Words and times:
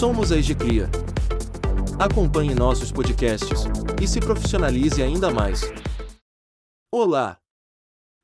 Somos 0.00 0.32
a 0.32 0.38
Egicria. 0.38 0.88
Acompanhe 1.98 2.54
nossos 2.54 2.90
podcasts 2.90 3.64
e 4.02 4.08
se 4.08 4.18
profissionalize 4.18 5.02
ainda 5.02 5.30
mais. 5.30 5.60
Olá! 6.90 7.38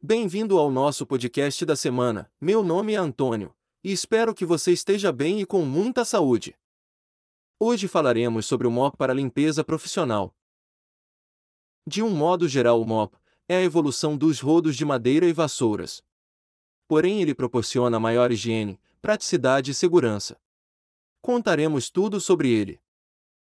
Bem-vindo 0.02 0.56
ao 0.56 0.70
nosso 0.70 1.04
podcast 1.04 1.66
da 1.66 1.76
semana. 1.76 2.32
Meu 2.40 2.62
nome 2.62 2.94
é 2.94 2.96
Antônio 2.96 3.54
e 3.84 3.92
espero 3.92 4.34
que 4.34 4.46
você 4.46 4.72
esteja 4.72 5.12
bem 5.12 5.42
e 5.42 5.44
com 5.44 5.66
muita 5.66 6.02
saúde. 6.02 6.56
Hoje 7.60 7.86
falaremos 7.86 8.46
sobre 8.46 8.66
o 8.66 8.70
MOP 8.70 8.96
para 8.96 9.12
limpeza 9.12 9.62
profissional. 9.62 10.34
De 11.86 12.02
um 12.02 12.08
modo 12.08 12.48
geral, 12.48 12.80
o 12.80 12.86
MOP 12.86 13.18
é 13.46 13.58
a 13.58 13.62
evolução 13.62 14.16
dos 14.16 14.40
rodos 14.40 14.76
de 14.76 14.84
madeira 14.86 15.26
e 15.26 15.32
vassouras. 15.34 16.02
Porém, 16.88 17.20
ele 17.20 17.34
proporciona 17.34 18.00
maior 18.00 18.32
higiene, 18.32 18.80
praticidade 19.02 19.72
e 19.72 19.74
segurança. 19.74 20.40
Contaremos 21.26 21.90
tudo 21.90 22.20
sobre 22.20 22.52
ele. 22.52 22.80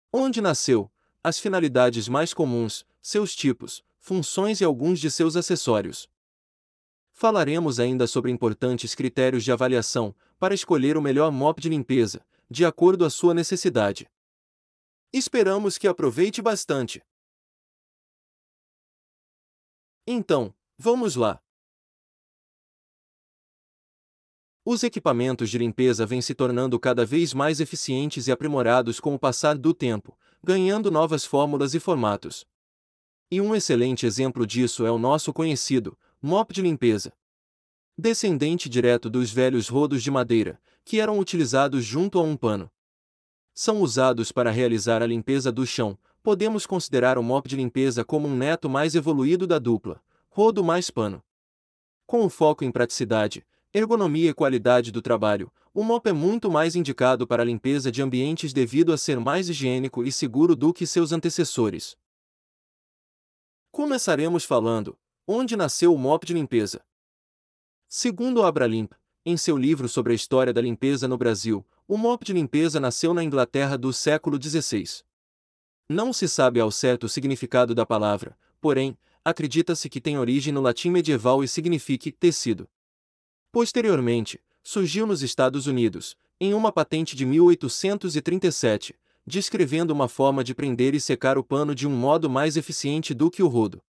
Onde 0.10 0.40
nasceu, 0.40 0.90
as 1.22 1.38
finalidades 1.38 2.08
mais 2.08 2.34
comuns, 2.34 2.86
seus 3.02 3.36
tipos, 3.36 3.84
funções 4.00 4.62
e 4.62 4.64
alguns 4.64 4.98
de 4.98 5.12
seus 5.12 5.36
acessórios. 5.36 6.10
Falaremos 7.12 7.78
ainda 7.78 8.08
sobre 8.08 8.32
importantes 8.32 8.96
critérios 8.96 9.44
de 9.44 9.52
avaliação 9.52 10.16
para 10.40 10.56
escolher 10.56 10.96
o 10.96 11.02
melhor 11.02 11.34
mop 11.34 11.60
de 11.60 11.68
limpeza, 11.68 12.26
de 12.50 12.64
acordo 12.64 13.04
à 13.04 13.10
sua 13.10 13.34
necessidade. 13.34 14.10
Esperamos 15.12 15.78
que 15.78 15.86
aproveite 15.86 16.42
bastante. 16.42 17.04
Então, 20.08 20.56
vamos 20.78 21.18
lá. 21.18 21.45
Os 24.68 24.84
equipamentos 24.84 25.52
de 25.52 25.60
limpeza 25.60 26.08
vêm 26.08 26.22
se 26.22 26.34
tornando 26.34 26.80
cada 26.80 27.06
vez 27.06 27.36
mais 27.36 27.60
eficientes 27.60 28.28
e 28.28 28.32
aprimorados 28.32 29.00
com 29.00 29.14
o 29.14 29.20
passar 29.20 29.56
do 29.56 29.76
tempo, 29.76 30.18
ganhando 30.44 30.90
novas 30.90 31.24
fórmulas 31.24 31.76
e 31.76 31.80
formatos. 31.80 32.48
E 33.30 33.40
um 33.40 33.54
excelente 33.54 34.08
exemplo 34.08 34.44
disso 34.46 34.84
é 34.84 34.90
o 34.90 34.98
nosso 34.98 35.32
conhecido 35.32 35.96
mop 36.20 36.52
de 36.52 36.64
limpeza. 36.64 37.14
Descendente 37.96 38.68
direto 38.68 39.08
dos 39.08 39.30
velhos 39.30 39.68
rodos 39.68 40.02
de 40.02 40.10
madeira, 40.10 40.60
que 40.84 41.00
eram 41.00 41.20
utilizados 41.20 41.86
junto 41.86 42.18
a 42.18 42.24
um 42.24 42.36
pano. 42.36 42.68
São 43.54 43.82
usados 43.82 44.32
para 44.32 44.50
realizar 44.50 45.04
a 45.04 45.06
limpeza 45.06 45.52
do 45.52 45.64
chão, 45.68 45.96
podemos 46.24 46.66
considerar 46.66 47.20
o 47.20 47.24
mop 47.24 47.48
de 47.48 47.56
limpeza 47.56 48.04
como 48.04 48.28
um 48.28 48.36
neto 48.36 48.68
mais 48.68 48.96
evoluído 48.96 49.46
da 49.46 49.60
dupla, 49.60 50.02
rodo 50.28 50.64
mais 50.64 50.90
pano. 50.90 51.24
Com 52.08 52.26
o 52.26 52.30
foco 52.30 52.64
em 52.64 52.72
praticidade, 52.72 53.46
ergonomia 53.78 54.30
e 54.30 54.34
qualidade 54.34 54.90
do 54.90 55.02
trabalho, 55.02 55.52
o 55.74 55.84
mop 55.84 56.08
é 56.08 56.14
muito 56.14 56.50
mais 56.50 56.78
indicado 56.78 57.28
para 57.28 57.44
a 57.44 57.46
limpeza 57.46 57.92
de 57.92 58.02
ambientes 58.02 58.54
devido 58.54 58.94
a 58.94 58.98
ser 58.98 59.20
mais 59.20 59.50
higiênico 59.50 60.02
e 60.02 60.14
seguro 60.14 60.56
do 60.56 60.74
que 60.74 60.88
seus 60.88 61.12
antecessores. 61.12 61.98
Começaremos 63.72 64.46
falando 64.46 64.98
Onde 65.28 65.58
nasceu 65.58 65.94
o 65.94 65.98
mop 65.98 66.26
de 66.26 66.34
limpeza? 66.34 66.86
Segundo 67.90 68.44
Abralimp, 68.44 68.94
em 69.26 69.36
seu 69.36 69.58
livro 69.58 69.90
sobre 69.90 70.14
a 70.14 70.16
história 70.16 70.54
da 70.54 70.62
limpeza 70.62 71.06
no 71.06 71.18
Brasil, 71.18 71.66
o 71.86 71.98
mop 71.98 72.24
de 72.24 72.32
limpeza 72.32 72.80
nasceu 72.80 73.14
na 73.14 73.26
Inglaterra 73.26 73.78
do 73.78 73.92
século 73.92 74.42
XVI. 74.42 75.04
Não 75.90 76.14
se 76.14 76.30
sabe 76.30 76.62
ao 76.62 76.72
certo 76.72 77.06
o 77.06 77.10
significado 77.10 77.76
da 77.76 77.86
palavra, 77.86 78.38
porém, 78.62 78.98
acredita-se 79.24 79.90
que 79.90 80.00
tem 80.00 80.18
origem 80.18 80.54
no 80.54 80.62
latim 80.62 80.92
medieval 80.92 81.44
e 81.44 81.48
signifique 81.48 82.10
tecido. 82.10 82.70
Posteriormente, 83.56 84.44
surgiu 84.62 85.08
nos 85.08 85.22
Estados 85.24 85.66
Unidos, 85.66 86.18
em 86.42 86.54
uma 86.54 86.74
patente 86.74 87.16
de 87.16 87.26
1837, 87.26 88.94
descrevendo 89.26 89.92
uma 89.92 90.10
forma 90.10 90.44
de 90.44 90.54
prender 90.54 90.94
e 90.94 91.00
secar 91.00 91.38
o 91.38 91.44
pano 91.44 91.74
de 91.74 91.88
um 91.88 91.90
modo 91.90 92.30
mais 92.30 92.58
eficiente 92.58 93.14
do 93.14 93.32
que 93.32 93.42
o 93.42 93.48
rodo. 93.48 93.82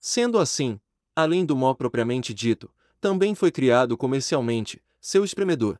Sendo 0.00 0.40
assim, 0.40 0.80
além 1.14 1.46
do 1.46 1.54
mó 1.54 1.72
propriamente 1.72 2.34
dito, 2.34 2.68
também 3.00 3.32
foi 3.32 3.52
criado 3.52 3.96
comercialmente 3.96 4.82
seu 5.00 5.24
espremedor. 5.24 5.78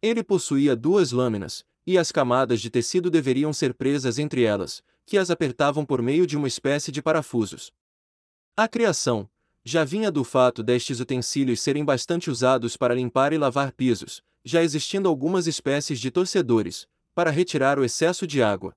Ele 0.00 0.22
possuía 0.22 0.76
duas 0.76 1.10
lâminas, 1.10 1.64
e 1.84 1.98
as 1.98 2.12
camadas 2.12 2.60
de 2.60 2.70
tecido 2.70 3.10
deveriam 3.10 3.52
ser 3.52 3.74
presas 3.74 4.20
entre 4.20 4.44
elas, 4.44 4.84
que 5.04 5.18
as 5.18 5.30
apertavam 5.32 5.84
por 5.84 6.00
meio 6.00 6.28
de 6.28 6.36
uma 6.36 6.46
espécie 6.46 6.92
de 6.92 7.02
parafusos. 7.02 7.72
A 8.56 8.68
criação 8.68 9.28
já 9.64 9.84
vinha 9.84 10.10
do 10.10 10.24
fato 10.24 10.62
destes 10.62 11.00
utensílios 11.00 11.60
serem 11.60 11.84
bastante 11.84 12.30
usados 12.30 12.76
para 12.76 12.94
limpar 12.94 13.32
e 13.32 13.38
lavar 13.38 13.72
pisos, 13.72 14.22
já 14.44 14.62
existindo 14.62 15.08
algumas 15.08 15.46
espécies 15.46 16.00
de 16.00 16.10
torcedores, 16.10 16.88
para 17.14 17.30
retirar 17.30 17.78
o 17.78 17.84
excesso 17.84 18.26
de 18.26 18.42
água. 18.42 18.74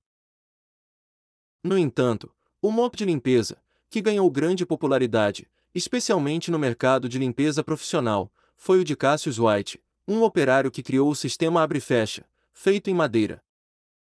No 1.64 1.78
entanto, 1.78 2.34
o 2.62 2.72
mop 2.72 2.98
de 2.98 3.06
limpeza, 3.06 3.62
que 3.90 4.02
ganhou 4.02 4.30
grande 4.30 4.66
popularidade, 4.66 5.50
especialmente 5.74 6.52
no 6.52 6.60
mercado 6.60 7.08
de 7.08 7.18
limpeza 7.18 7.64
profissional, 7.64 8.32
foi 8.56 8.80
o 8.80 8.84
de 8.84 8.96
Cassius 8.96 9.40
White, 9.40 9.82
um 10.08 10.22
operário 10.22 10.70
que 10.70 10.84
criou 10.84 11.10
o 11.10 11.16
sistema 11.16 11.62
abre-fecha, 11.62 12.26
feito 12.52 12.90
em 12.90 12.94
madeira. 12.94 13.44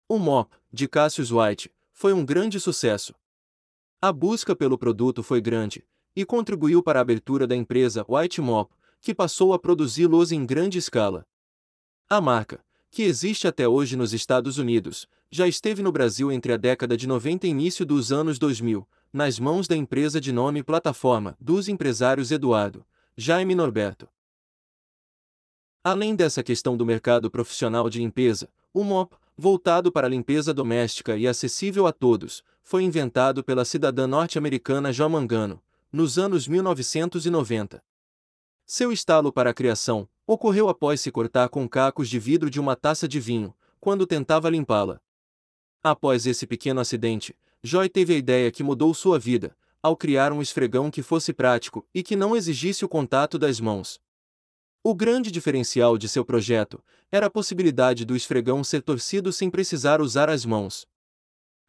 O 0.09 0.17
mop, 0.17 0.56
de 0.72 0.88
Cassius 0.88 1.31
White, 1.31 1.73
foi 1.91 2.13
um 2.13 2.25
grande 2.25 2.59
sucesso. 2.59 3.16
A 4.01 4.11
busca 4.11 4.56
pelo 4.56 4.77
produto 4.77 5.23
foi 5.23 5.41
grande, 5.41 5.85
e 6.17 6.25
contribuiu 6.25 6.81
para 6.81 7.00
a 7.00 7.03
abertura 7.03 7.45
da 7.45 7.55
empresa 7.55 8.03
White 8.09 8.41
Mop, 8.41 8.73
que 9.00 9.13
passou 9.13 9.53
a 9.53 9.59
produzi-los 9.59 10.31
em 10.31 10.47
grande 10.47 10.79
escala. 10.79 11.23
A 12.09 12.19
marca, 12.19 12.59
que 12.89 13.03
existe 13.03 13.47
até 13.47 13.67
hoje 13.67 13.95
nos 13.95 14.13
Estados 14.13 14.57
Unidos, 14.57 15.07
já 15.29 15.47
esteve 15.47 15.83
no 15.83 15.91
Brasil 15.91 16.31
entre 16.31 16.51
a 16.53 16.57
década 16.57 16.97
de 16.97 17.06
90 17.06 17.45
e 17.45 17.51
início 17.51 17.85
dos 17.85 18.11
anos 18.11 18.39
2000, 18.39 18.88
nas 19.13 19.38
mãos 19.38 19.67
da 19.67 19.75
empresa 19.75 20.19
de 20.19 20.31
nome 20.31 20.63
Plataforma, 20.63 21.38
dos 21.39 21.69
empresários 21.69 22.31
Eduardo, 22.31 22.83
Jaime 23.16 23.53
Norberto. 23.53 24.09
Além 25.83 26.16
dessa 26.16 26.41
questão 26.41 26.75
do 26.75 26.83
mercado 26.83 27.29
profissional 27.29 27.91
de 27.91 28.00
limpeza, 28.00 28.50
o 28.73 28.83
MOP, 28.83 29.16
voltado 29.38 29.91
para 29.91 30.07
a 30.07 30.09
limpeza 30.09 30.51
doméstica 30.51 31.16
e 31.16 31.27
acessível 31.27 31.85
a 31.85 31.91
todos, 31.91 32.44
foi 32.63 32.81
inventado 32.81 33.44
pela 33.44 33.63
cidadã 33.63 34.07
norte-americana 34.07 34.91
Jo 34.91 35.07
Mangano, 35.07 35.61
nos 35.91 36.17
anos 36.17 36.47
1990. 36.47 37.83
Seu 38.65 38.91
estalo 38.91 39.31
para 39.31 39.51
a 39.51 39.53
criação 39.53 40.09
ocorreu 40.25 40.67
após 40.67 40.99
se 40.99 41.09
cortar 41.11 41.47
com 41.47 41.67
cacos 41.69 42.09
de 42.09 42.19
vidro 42.19 42.49
de 42.49 42.59
uma 42.59 42.75
taça 42.75 43.07
de 43.07 43.19
vinho, 43.19 43.55
quando 43.79 44.05
tentava 44.05 44.49
limpá-la. 44.49 44.99
Após 45.81 46.25
esse 46.25 46.45
pequeno 46.45 46.81
acidente, 46.81 47.33
Joy 47.63 47.87
teve 47.87 48.13
a 48.13 48.17
ideia 48.17 48.51
que 48.51 48.63
mudou 48.63 48.93
sua 48.93 49.17
vida, 49.17 49.55
ao 49.81 49.95
criar 49.95 50.33
um 50.33 50.41
esfregão 50.41 50.91
que 50.91 51.01
fosse 51.01 51.31
prático 51.31 51.87
e 51.93 52.03
que 52.03 52.15
não 52.15 52.35
exigisse 52.35 52.83
o 52.83 52.89
contato 52.89 53.39
das 53.39 53.59
mãos. 53.59 54.01
O 54.83 54.93
grande 54.93 55.31
diferencial 55.31 55.97
de 55.97 56.09
seu 56.09 56.25
projeto 56.25 56.83
era 57.11 57.27
a 57.27 57.29
possibilidade 57.29 58.03
do 58.03 58.15
esfregão 58.15 58.63
ser 58.63 58.81
torcido 58.81 59.31
sem 59.31 59.49
precisar 59.49 60.01
usar 60.01 60.29
as 60.29 60.45
mãos. 60.45 60.85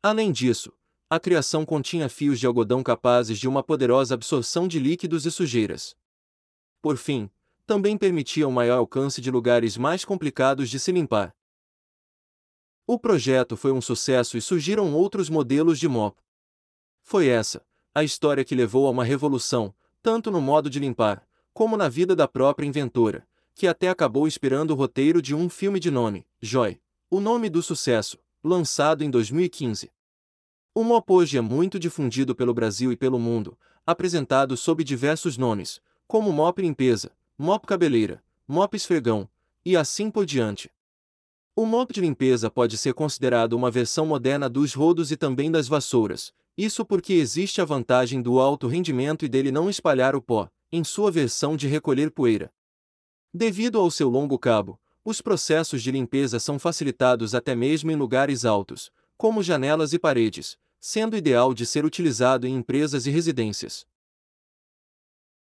Além 0.02 0.32
disso, 0.32 0.72
a 1.10 1.18
criação 1.18 1.64
continha 1.64 2.08
fios 2.08 2.38
de 2.38 2.46
algodão 2.46 2.82
capazes 2.82 3.38
de 3.38 3.48
uma 3.48 3.62
poderosa 3.62 4.14
absorção 4.14 4.68
de 4.68 4.78
líquidos 4.78 5.24
e 5.24 5.30
sujeiras. 5.30 5.96
Por 6.82 6.98
fim, 6.98 7.30
também 7.66 7.96
permitia 7.96 8.46
um 8.46 8.50
maior 8.52 8.78
alcance 8.78 9.20
de 9.20 9.30
lugares 9.30 9.76
mais 9.78 10.04
complicados 10.04 10.68
de 10.68 10.78
se 10.78 10.92
limpar. 10.92 11.34
O 12.86 12.98
projeto 12.98 13.56
foi 13.56 13.72
um 13.72 13.80
sucesso 13.80 14.36
e 14.36 14.42
surgiram 14.42 14.94
outros 14.94 15.30
modelos 15.30 15.78
de 15.78 15.88
mop. 15.88 16.18
Foi 17.02 17.26
essa 17.26 17.66
a 17.94 18.04
história 18.04 18.44
que 18.44 18.54
levou 18.54 18.86
a 18.86 18.90
uma 18.90 19.02
revolução, 19.02 19.74
tanto 20.02 20.30
no 20.30 20.40
modo 20.40 20.70
de 20.70 20.78
limpar, 20.78 21.26
como 21.52 21.76
na 21.76 21.88
vida 21.88 22.14
da 22.14 22.28
própria 22.28 22.66
inventora, 22.66 23.26
que 23.54 23.66
até 23.66 23.88
acabou 23.88 24.28
inspirando 24.28 24.72
o 24.72 24.76
roteiro 24.76 25.20
de 25.20 25.34
um 25.34 25.48
filme 25.48 25.80
de 25.80 25.90
nome, 25.90 26.26
Joy, 26.40 26.80
o 27.10 27.18
nome 27.18 27.50
do 27.50 27.62
sucesso, 27.62 28.18
lançado 28.44 29.02
em 29.02 29.10
2015. 29.10 29.90
O 30.78 30.84
mop 30.84 31.12
hoje 31.12 31.36
é 31.36 31.40
muito 31.40 31.76
difundido 31.76 32.36
pelo 32.36 32.54
Brasil 32.54 32.92
e 32.92 32.96
pelo 32.96 33.18
mundo, 33.18 33.58
apresentado 33.84 34.56
sob 34.56 34.84
diversos 34.84 35.36
nomes, 35.36 35.80
como 36.06 36.32
mop 36.32 36.62
limpeza, 36.62 37.10
mop 37.36 37.66
cabeleira, 37.66 38.22
mop 38.46 38.76
esfregão, 38.76 39.28
e 39.64 39.76
assim 39.76 40.08
por 40.08 40.24
diante. 40.24 40.70
O 41.56 41.66
mop 41.66 41.92
de 41.92 42.00
limpeza 42.00 42.48
pode 42.48 42.78
ser 42.78 42.94
considerado 42.94 43.54
uma 43.54 43.72
versão 43.72 44.06
moderna 44.06 44.48
dos 44.48 44.72
rodos 44.72 45.10
e 45.10 45.16
também 45.16 45.50
das 45.50 45.66
vassouras, 45.66 46.32
isso 46.56 46.84
porque 46.84 47.14
existe 47.14 47.60
a 47.60 47.64
vantagem 47.64 48.22
do 48.22 48.38
alto 48.38 48.68
rendimento 48.68 49.24
e 49.24 49.28
dele 49.28 49.50
não 49.50 49.68
espalhar 49.68 50.14
o 50.14 50.22
pó, 50.22 50.48
em 50.70 50.84
sua 50.84 51.10
versão 51.10 51.56
de 51.56 51.66
recolher 51.66 52.12
poeira. 52.12 52.52
Devido 53.34 53.80
ao 53.80 53.90
seu 53.90 54.08
longo 54.08 54.38
cabo, 54.38 54.78
os 55.04 55.20
processos 55.20 55.82
de 55.82 55.90
limpeza 55.90 56.38
são 56.38 56.56
facilitados 56.56 57.34
até 57.34 57.56
mesmo 57.56 57.90
em 57.90 57.96
lugares 57.96 58.44
altos, 58.44 58.92
como 59.16 59.42
janelas 59.42 59.92
e 59.92 59.98
paredes, 59.98 60.56
sendo 60.80 61.16
ideal 61.16 61.52
de 61.52 61.66
ser 61.66 61.84
utilizado 61.84 62.46
em 62.46 62.54
empresas 62.54 63.06
e 63.06 63.10
residências. 63.10 63.86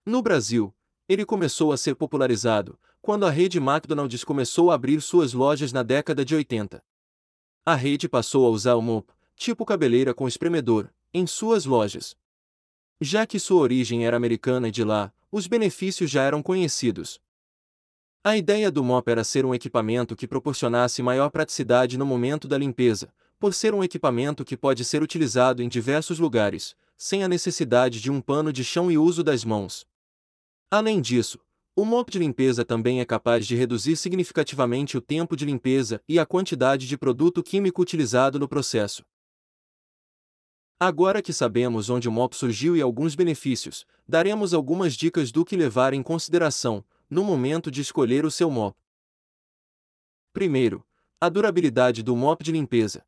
No 0.05 0.21
Brasil, 0.21 0.75
ele 1.09 1.25
começou 1.25 1.73
a 1.73 1.77
ser 1.77 1.95
popularizado, 1.95 2.79
quando 3.01 3.27
a 3.27 3.31
rede 3.31 3.59
McDonald's 3.59 4.25
começou 4.25 4.71
a 4.71 4.75
abrir 4.75 5.01
suas 5.01 5.33
lojas 5.33 5.73
na 5.73 5.83
década 5.83 6.25
de 6.25 6.35
80. 6.35 6.83
A 7.65 7.75
rede 7.75 8.09
passou 8.09 8.47
a 8.47 8.51
usar 8.51 8.75
o 8.75 8.83
mop, 8.83 9.13
tipo 9.37 9.65
cabeleira 9.65 10.15
com 10.15 10.27
espremedor, 10.27 10.93
em 11.13 11.27
suas 11.27 11.65
lojas. 11.65 12.17
Já 13.01 13.27
que 13.27 13.39
sua 13.39 13.61
origem 13.61 14.07
era 14.07 14.17
americana 14.17 14.69
e 14.69 14.71
de 14.71 14.85
lá, 14.85 15.13
os 15.31 15.47
benefícios 15.47 16.11
já 16.11 16.23
eram 16.23 16.43
conhecidos. 16.43 17.21
A 18.25 18.37
ideia 18.37 18.71
do 18.71 18.85
mop 18.85 19.09
era 19.09 19.25
ser 19.25 19.45
um 19.45 19.53
equipamento 19.53 20.15
que 20.15 20.29
proporcionasse 20.29 21.03
maior 21.03 21.31
praticidade 21.31 21.99
no 21.99 22.07
momento 22.07 22.47
da 22.47 22.57
limpeza, 22.57 23.13
por 23.43 23.53
ser 23.53 23.75
um 23.75 23.83
equipamento 23.83 24.45
que 24.45 24.57
pode 24.57 24.85
ser 24.85 25.03
utilizado 25.03 25.65
em 25.65 25.69
diversos 25.69 26.21
lugares, 26.21 26.77
sem 26.97 27.25
a 27.25 27.29
necessidade 27.29 28.01
de 28.01 28.09
um 28.09 28.21
pano 28.21 28.53
de 28.53 28.63
chão 28.63 28.89
e 28.89 28.97
uso 28.97 29.25
das 29.25 29.45
mãos. 29.45 29.85
Além 30.71 31.01
disso, 31.01 31.41
o 31.75 31.85
mop 31.85 32.09
de 32.09 32.21
limpeza 32.21 32.65
também 32.65 33.01
é 33.01 33.05
capaz 33.05 33.45
de 33.45 33.57
reduzir 33.57 33.97
significativamente 33.97 34.97
o 34.97 35.01
tempo 35.01 35.35
de 35.35 35.45
limpeza 35.45 36.01
e 36.09 36.21
a 36.21 36.25
quantidade 36.25 36.87
de 36.87 36.97
produto 36.97 37.43
químico 37.43 37.83
utilizado 37.83 38.39
no 38.39 38.47
processo. 38.47 39.05
Agora 40.79 41.21
que 41.21 41.33
sabemos 41.33 41.91
onde 41.91 42.09
o 42.09 42.13
mop 42.13 42.37
surgiu 42.37 42.77
e 42.77 42.81
alguns 42.81 43.17
benefícios, 43.17 43.85
daremos 44.07 44.55
algumas 44.55 44.95
dicas 44.95 45.33
do 45.33 45.45
que 45.45 45.57
levar 45.57 45.95
em 45.95 46.03
consideração 46.05 46.85
no 47.11 47.25
momento 47.25 47.73
de 47.73 47.81
escolher 47.81 48.25
o 48.25 48.31
seu 48.31 48.49
mop. 48.49 48.79
Primeiro, 50.33 50.87
a 51.21 51.29
durabilidade 51.29 52.05
do 52.05 52.15
mop 52.15 52.45
de 52.45 52.53
limpeza. 52.53 53.05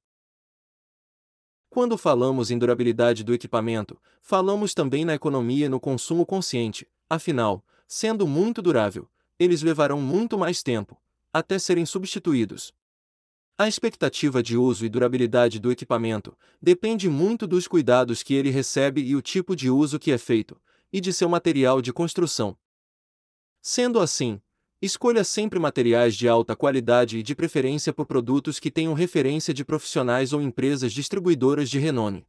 Quando 1.75 1.99
falamos 1.99 2.53
em 2.53 2.57
durabilidade 2.57 3.25
do 3.25 3.35
equipamento, 3.35 4.01
falamos 4.23 4.75
também 4.75 5.05
na 5.05 5.13
economia 5.13 5.67
e 5.67 5.69
no 5.69 5.81
consumo 5.81 6.25
consciente, 6.25 6.87
afinal, 7.11 7.65
sendo 7.89 8.29
muito 8.29 8.63
durável, 8.63 9.11
eles 9.41 9.61
levarão 9.61 10.01
muito 10.01 10.39
mais 10.39 10.63
tempo, 10.63 10.97
até 11.33 11.59
serem 11.59 11.85
substituídos. 11.85 12.73
A 13.59 13.67
expectativa 13.67 14.41
de 14.41 14.57
uso 14.57 14.87
e 14.87 14.89
durabilidade 14.89 15.59
do 15.59 15.73
equipamento 15.73 16.39
depende 16.63 17.09
muito 17.09 17.45
dos 17.45 17.67
cuidados 17.67 18.23
que 18.23 18.35
ele 18.35 18.51
recebe 18.51 19.03
e 19.03 19.17
o 19.17 19.21
tipo 19.21 19.57
de 19.57 19.69
uso 19.69 19.99
que 19.99 20.13
é 20.13 20.17
feito, 20.17 20.57
e 20.93 21.01
de 21.01 21.13
seu 21.13 21.29
material 21.29 21.83
de 21.83 21.93
construção. 21.93 22.57
Sendo 23.61 23.99
assim, 23.99 24.41
Escolha 24.85 25.25
sempre 25.25 25.59
materiais 25.59 26.15
de 26.15 26.29
alta 26.29 26.55
qualidade 26.55 27.17
e 27.17 27.23
de 27.23 27.35
preferência 27.35 27.91
por 27.91 28.05
produtos 28.05 28.61
que 28.61 28.71
tenham 28.71 28.93
referência 28.93 29.55
de 29.55 29.65
profissionais 29.65 30.35
ou 30.35 30.43
empresas 30.43 30.93
distribuidoras 30.93 31.71
de 31.71 31.79
renome. 31.79 32.27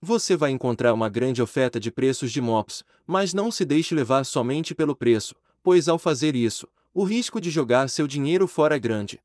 Você 0.00 0.36
vai 0.36 0.50
encontrar 0.50 0.92
uma 0.92 1.08
grande 1.08 1.40
oferta 1.40 1.78
de 1.78 1.92
preços 1.92 2.32
de 2.32 2.40
mops, 2.40 2.82
mas 3.06 3.32
não 3.32 3.52
se 3.52 3.64
deixe 3.64 3.94
levar 3.94 4.24
somente 4.24 4.74
pelo 4.74 4.96
preço, 4.96 5.36
pois 5.62 5.88
ao 5.88 5.96
fazer 5.96 6.34
isso, 6.34 6.66
o 6.92 7.04
risco 7.04 7.40
de 7.40 7.50
jogar 7.50 7.88
seu 7.88 8.08
dinheiro 8.08 8.48
fora 8.48 8.74
é 8.74 8.78
grande. 8.80 9.22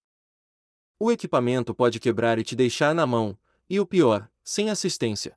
O 1.00 1.12
equipamento 1.12 1.74
pode 1.74 2.00
quebrar 2.00 2.38
e 2.38 2.44
te 2.44 2.56
deixar 2.56 2.94
na 2.94 3.08
mão, 3.08 3.36
e 3.68 3.80
o 3.80 3.88
pior, 3.88 4.30
sem 4.44 4.70
assistência. 4.70 5.36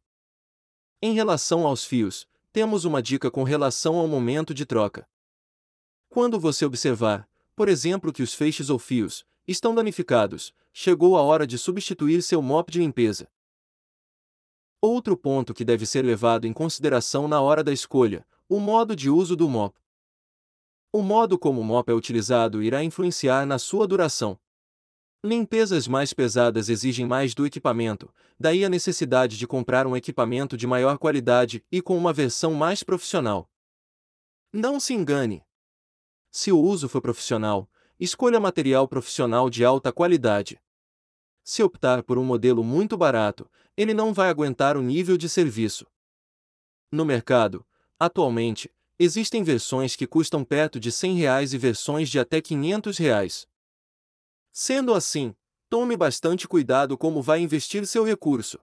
Em 1.01 1.15
relação 1.15 1.67
aos 1.67 1.87
fios, 1.87 2.29
temos 2.53 2.85
uma 2.85 3.03
dica 3.03 3.31
com 3.31 3.45
relação 3.45 3.97
ao 3.97 4.07
momento 4.07 4.53
de 4.53 4.67
troca. 4.67 5.09
Quando 6.13 6.39
você 6.39 6.67
observar, 6.67 7.27
por 7.57 7.71
exemplo, 7.71 8.13
que 8.13 8.23
os 8.23 8.35
feixes 8.35 8.69
ou 8.69 8.79
fios 8.79 9.25
estão 9.49 9.75
danificados, 9.75 10.53
chegou 10.71 11.17
a 11.17 11.23
hora 11.23 11.47
de 11.47 11.57
substituir 11.57 12.23
seu 12.23 12.43
mop 12.43 12.71
de 12.71 12.81
limpeza. 12.81 13.31
Outro 14.79 15.17
ponto 15.17 15.55
que 15.55 15.65
deve 15.65 15.87
ser 15.87 16.05
levado 16.05 16.47
em 16.47 16.53
consideração 16.53 17.27
na 17.27 17.41
hora 17.41 17.65
da 17.65 17.73
escolha: 17.73 18.27
o 18.47 18.61
modo 18.61 18.95
de 18.95 19.09
uso 19.09 19.35
do 19.35 19.49
mop. 19.49 19.75
O 20.93 21.01
modo 21.01 21.39
como 21.39 21.63
o 21.63 21.65
mop 21.65 21.89
é 21.89 21.95
utilizado 21.95 22.63
irá 22.63 22.85
influenciar 22.85 23.47
na 23.47 23.59
sua 23.59 23.89
duração. 23.89 24.39
Limpezas 25.25 25.89
mais 25.89 26.13
pesadas 26.13 26.69
exigem 26.69 27.07
mais 27.07 27.35
do 27.35 27.47
equipamento, 27.47 28.13
daí 28.39 28.67
a 28.67 28.69
necessidade 28.69 29.39
de 29.39 29.47
comprar 29.47 29.87
um 29.87 29.97
equipamento 29.97 30.59
de 30.59 30.67
maior 30.67 30.99
qualidade 30.99 31.65
e 31.73 31.81
com 31.81 31.97
uma 31.97 32.13
versão 32.13 32.53
mais 32.53 32.83
profissional. 32.83 33.49
Não 34.53 34.79
se 34.79 34.93
engane! 34.93 35.43
Se 36.35 36.51
o 36.51 36.59
uso 36.59 36.89
for 36.89 37.03
profissional, 37.03 37.71
escolha 38.01 38.41
material 38.41 38.89
profissional 38.89 39.51
de 39.51 39.67
alta 39.67 39.93
qualidade. 39.93 40.59
Se 41.45 41.63
optar 41.63 42.03
por 42.03 42.17
um 42.17 42.25
modelo 42.25 42.65
muito 42.65 42.97
barato, 42.97 43.51
ele 43.77 43.93
não 43.93 44.15
vai 44.15 44.31
aguentar 44.31 44.75
o 44.75 44.81
nível 44.81 45.19
de 45.19 45.29
serviço. 45.29 45.87
No 46.91 47.05
mercado, 47.05 47.67
atualmente, 47.99 48.73
existem 48.99 49.45
versões 49.45 49.95
que 49.95 50.07
custam 50.07 50.43
perto 50.43 50.81
de 50.81 50.91
100 50.91 51.17
reais 51.17 51.53
e 51.53 51.59
versões 51.59 52.09
de 52.09 52.19
até 52.19 52.41
500 52.41 52.97
reais. 52.97 53.47
Sendo 54.51 54.95
assim, 54.95 55.37
tome 55.69 55.99
bastante 55.99 56.49
cuidado 56.49 56.97
como 56.97 57.21
vai 57.21 57.41
investir 57.41 57.87
seu 57.87 58.05
recurso. 58.05 58.59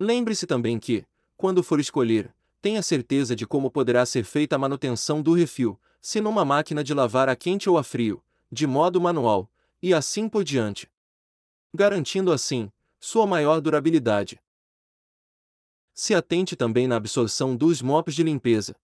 Lembre-se 0.00 0.48
também 0.48 0.80
que, 0.80 1.06
quando 1.36 1.62
for 1.62 1.78
escolher, 1.78 2.34
tenha 2.60 2.82
certeza 2.82 3.36
de 3.36 3.46
como 3.46 3.70
poderá 3.70 4.04
ser 4.04 4.24
feita 4.24 4.56
a 4.56 4.58
manutenção 4.58 5.22
do 5.22 5.32
refil, 5.32 5.78
se 6.06 6.20
numa 6.20 6.44
máquina 6.44 6.84
de 6.84 6.94
lavar 6.94 7.28
a 7.28 7.34
quente 7.34 7.68
ou 7.68 7.76
a 7.76 7.82
frio, 7.82 8.22
de 8.48 8.64
modo 8.64 9.00
manual, 9.00 9.50
e 9.82 9.92
assim 9.92 10.28
por 10.28 10.44
diante. 10.44 10.88
Garantindo 11.74 12.30
assim, 12.30 12.70
sua 13.00 13.26
maior 13.26 13.60
durabilidade. 13.60 14.40
Se 15.92 16.14
atente 16.14 16.54
também 16.54 16.86
na 16.86 16.94
absorção 16.94 17.56
dos 17.56 17.82
mops 17.82 18.14
de 18.14 18.22
limpeza. 18.22 18.76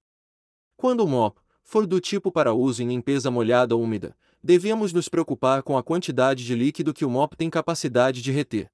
Quando 0.76 1.04
o 1.04 1.06
mop 1.06 1.38
for 1.62 1.86
do 1.86 2.00
tipo 2.00 2.32
para 2.32 2.54
uso 2.54 2.82
em 2.82 2.88
limpeza 2.88 3.30
molhada 3.30 3.76
ou 3.76 3.82
úmida, 3.82 4.16
devemos 4.42 4.92
nos 4.92 5.08
preocupar 5.08 5.62
com 5.62 5.78
a 5.78 5.82
quantidade 5.82 6.44
de 6.44 6.56
líquido 6.56 6.92
que 6.92 7.04
o 7.04 7.10
mop 7.10 7.36
tem 7.36 7.48
capacidade 7.48 8.20
de 8.20 8.32
reter. 8.32 8.68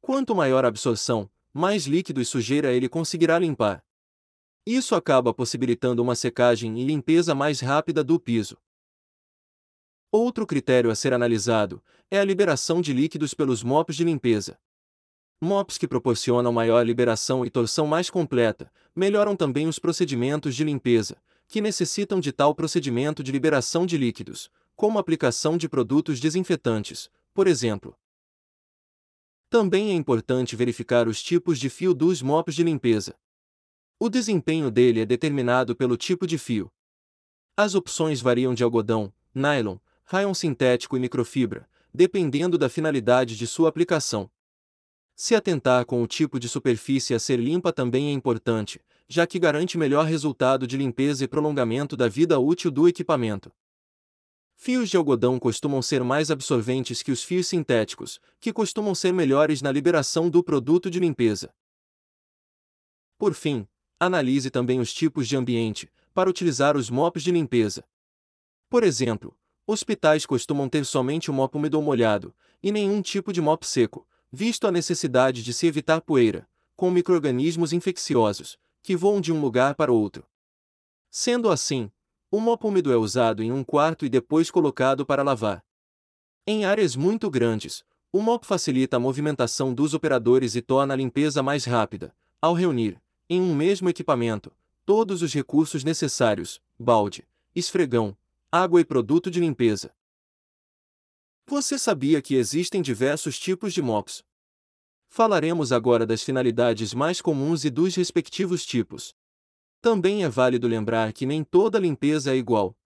Quanto 0.00 0.34
maior 0.34 0.64
a 0.64 0.68
absorção, 0.68 1.30
mais 1.52 1.86
líquido 1.86 2.20
e 2.20 2.24
sujeira 2.24 2.72
ele 2.72 2.88
conseguirá 2.88 3.38
limpar. 3.38 3.84
Isso 4.66 4.94
acaba 4.94 5.32
possibilitando 5.32 6.02
uma 6.02 6.14
secagem 6.14 6.78
e 6.80 6.84
limpeza 6.84 7.34
mais 7.34 7.60
rápida 7.60 8.04
do 8.04 8.20
piso. 8.20 8.58
Outro 10.12 10.46
critério 10.46 10.90
a 10.90 10.94
ser 10.94 11.12
analisado 11.12 11.82
é 12.10 12.18
a 12.18 12.24
liberação 12.24 12.80
de 12.80 12.92
líquidos 12.92 13.32
pelos 13.32 13.62
mops 13.62 13.96
de 13.96 14.04
limpeza. 14.04 14.58
Mops 15.40 15.78
que 15.78 15.88
proporcionam 15.88 16.52
maior 16.52 16.84
liberação 16.84 17.46
e 17.46 17.50
torção 17.50 17.86
mais 17.86 18.10
completa, 18.10 18.70
melhoram 18.94 19.34
também 19.34 19.66
os 19.66 19.78
procedimentos 19.78 20.54
de 20.54 20.64
limpeza, 20.64 21.16
que 21.48 21.60
necessitam 21.60 22.20
de 22.20 22.30
tal 22.30 22.54
procedimento 22.54 23.22
de 23.22 23.32
liberação 23.32 23.86
de 23.86 23.96
líquidos, 23.96 24.50
como 24.76 24.98
aplicação 24.98 25.56
de 25.56 25.68
produtos 25.68 26.20
desinfetantes, 26.20 27.10
por 27.32 27.46
exemplo. 27.46 27.96
Também 29.48 29.90
é 29.90 29.94
importante 29.94 30.54
verificar 30.54 31.08
os 31.08 31.22
tipos 31.22 31.58
de 31.58 31.70
fio 31.70 31.94
dos 31.94 32.20
mops 32.20 32.54
de 32.54 32.62
limpeza. 32.62 33.16
O 34.02 34.08
desempenho 34.08 34.70
dele 34.70 35.00
é 35.00 35.04
determinado 35.04 35.76
pelo 35.76 35.94
tipo 35.94 36.26
de 36.26 36.38
fio. 36.38 36.72
As 37.54 37.74
opções 37.74 38.22
variam 38.22 38.54
de 38.54 38.64
algodão, 38.64 39.12
nylon, 39.34 39.76
rayon 40.06 40.32
sintético 40.32 40.96
e 40.96 41.00
microfibra, 41.00 41.68
dependendo 41.92 42.56
da 42.56 42.70
finalidade 42.70 43.36
de 43.36 43.46
sua 43.46 43.68
aplicação. 43.68 44.30
Se 45.14 45.34
atentar 45.34 45.84
com 45.84 46.02
o 46.02 46.06
tipo 46.06 46.40
de 46.40 46.48
superfície 46.48 47.12
a 47.12 47.18
ser 47.18 47.38
limpa 47.38 47.74
também 47.74 48.08
é 48.08 48.12
importante, 48.12 48.80
já 49.06 49.26
que 49.26 49.38
garante 49.38 49.76
melhor 49.76 50.06
resultado 50.06 50.66
de 50.66 50.78
limpeza 50.78 51.22
e 51.22 51.28
prolongamento 51.28 51.94
da 51.94 52.08
vida 52.08 52.38
útil 52.38 52.70
do 52.70 52.88
equipamento. 52.88 53.52
Fios 54.56 54.88
de 54.88 54.96
algodão 54.96 55.38
costumam 55.38 55.82
ser 55.82 56.02
mais 56.02 56.30
absorventes 56.30 57.02
que 57.02 57.12
os 57.12 57.22
fios 57.22 57.48
sintéticos, 57.48 58.18
que 58.40 58.50
costumam 58.50 58.94
ser 58.94 59.12
melhores 59.12 59.60
na 59.60 59.70
liberação 59.70 60.30
do 60.30 60.42
produto 60.42 60.90
de 60.90 60.98
limpeza. 60.98 61.54
Por 63.18 63.34
fim, 63.34 63.68
Analise 64.02 64.48
também 64.50 64.80
os 64.80 64.94
tipos 64.94 65.28
de 65.28 65.36
ambiente, 65.36 65.92
para 66.14 66.30
utilizar 66.30 66.74
os 66.74 66.88
mops 66.88 67.22
de 67.22 67.30
limpeza. 67.30 67.84
Por 68.70 68.82
exemplo, 68.82 69.36
hospitais 69.66 70.24
costumam 70.24 70.70
ter 70.70 70.86
somente 70.86 71.30
um 71.30 71.34
mop 71.34 71.54
úmido 71.54 71.76
ou 71.76 71.82
molhado, 71.82 72.34
e 72.62 72.72
nenhum 72.72 73.02
tipo 73.02 73.30
de 73.30 73.42
mop 73.42 73.62
seco, 73.66 74.08
visto 74.32 74.66
a 74.66 74.72
necessidade 74.72 75.42
de 75.42 75.52
se 75.52 75.66
evitar 75.66 76.00
poeira, 76.00 76.48
com 76.74 76.90
microrganismos 76.90 77.74
infecciosos, 77.74 78.58
que 78.82 78.96
voam 78.96 79.20
de 79.20 79.34
um 79.34 79.38
lugar 79.38 79.74
para 79.74 79.92
outro. 79.92 80.24
Sendo 81.10 81.50
assim, 81.50 81.92
o 82.30 82.40
mop 82.40 82.66
úmido 82.66 82.90
é 82.90 82.96
usado 82.96 83.42
em 83.42 83.52
um 83.52 83.62
quarto 83.62 84.06
e 84.06 84.08
depois 84.08 84.50
colocado 84.50 85.04
para 85.04 85.22
lavar. 85.22 85.62
Em 86.46 86.64
áreas 86.64 86.96
muito 86.96 87.28
grandes, 87.28 87.84
o 88.10 88.22
mop 88.22 88.46
facilita 88.46 88.96
a 88.96 89.00
movimentação 89.00 89.74
dos 89.74 89.92
operadores 89.92 90.54
e 90.54 90.62
torna 90.62 90.94
a 90.94 90.96
limpeza 90.96 91.42
mais 91.42 91.66
rápida, 91.66 92.14
ao 92.40 92.54
reunir, 92.54 92.98
em 93.32 93.40
um 93.40 93.54
mesmo 93.54 93.88
equipamento, 93.88 94.52
todos 94.84 95.22
os 95.22 95.32
recursos 95.32 95.84
necessários: 95.84 96.60
balde, 96.76 97.24
esfregão, 97.54 98.18
água 98.50 98.80
e 98.80 98.84
produto 98.84 99.30
de 99.30 99.38
limpeza. 99.38 99.94
Você 101.46 101.78
sabia 101.78 102.20
que 102.20 102.34
existem 102.34 102.82
diversos 102.82 103.38
tipos 103.38 103.72
de 103.72 103.80
mops? 103.80 104.24
Falaremos 105.08 105.70
agora 105.70 106.04
das 106.04 106.24
finalidades 106.24 106.92
mais 106.92 107.20
comuns 107.20 107.64
e 107.64 107.70
dos 107.70 107.94
respectivos 107.94 108.66
tipos. 108.66 109.14
Também 109.80 110.24
é 110.24 110.28
válido 110.28 110.66
lembrar 110.66 111.12
que 111.12 111.24
nem 111.24 111.44
toda 111.44 111.78
limpeza 111.78 112.32
é 112.32 112.36
igual. 112.36 112.76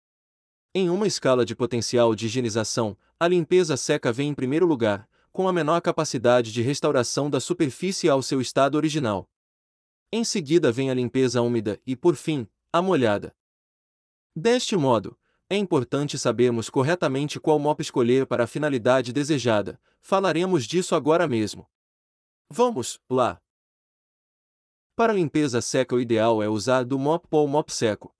Em 0.75 0.91
uma 0.91 1.07
escala 1.07 1.45
de 1.45 1.57
potencial 1.57 2.15
de 2.15 2.27
higienização, 2.27 2.97
a 3.19 3.27
limpeza 3.27 3.79
seca 3.79 4.13
vem 4.13 4.29
em 4.29 4.35
primeiro 4.35 4.67
lugar, 4.67 5.09
com 5.33 5.49
a 5.49 5.53
menor 5.53 5.81
capacidade 5.81 6.53
de 6.53 6.61
restauração 6.61 7.31
da 7.31 7.41
superfície 7.41 8.11
ao 8.11 8.23
seu 8.23 8.41
estado 8.41 8.75
original. 8.75 9.29
Em 10.13 10.25
seguida 10.25 10.71
vem 10.71 10.91
a 10.91 10.95
limpeza 10.95 11.43
úmida 11.43 11.81
e, 11.87 11.97
por 11.97 12.17
fim, 12.17 12.49
a 12.73 12.81
molhada. 12.81 13.35
Deste 14.35 14.77
modo, 14.77 15.19
é 15.49 15.57
importante 15.57 16.19
sabermos 16.19 16.71
corretamente 16.71 17.39
qual 17.39 17.59
mop 17.59 17.81
escolher 17.81 18.27
para 18.27 18.45
a 18.45 18.47
finalidade 18.47 19.13
desejada. 19.13 19.81
Falaremos 20.01 20.65
disso 20.65 20.95
agora 20.95 21.29
mesmo. 21.29 21.69
Vamos 22.51 23.01
lá. 23.09 23.41
Para 24.97 25.13
limpeza 25.13 25.61
seca, 25.61 25.95
o 25.95 26.01
ideal 26.01 26.43
é 26.43 26.49
usar 26.49 26.85
do 26.85 26.99
mop 26.99 27.27
ou 27.31 27.47
mop 27.49 27.73
seco. 27.73 28.15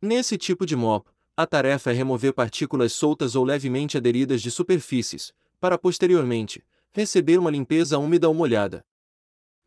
Nesse 0.00 0.36
tipo 0.36 0.66
de 0.66 0.74
mop, 0.74 1.08
a 1.36 1.46
tarefa 1.46 1.90
é 1.90 1.94
remover 1.94 2.32
partículas 2.32 2.92
soltas 2.92 3.34
ou 3.34 3.44
levemente 3.44 3.96
aderidas 3.96 4.42
de 4.42 4.50
superfícies, 4.50 5.32
para 5.60 5.78
posteriormente 5.78 6.64
receber 6.92 7.38
uma 7.38 7.50
limpeza 7.50 7.98
úmida 7.98 8.28
ou 8.28 8.34
molhada. 8.34 8.84